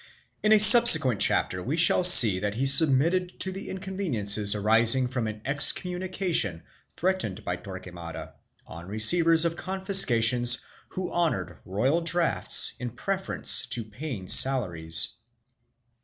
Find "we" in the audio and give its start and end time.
1.61-1.77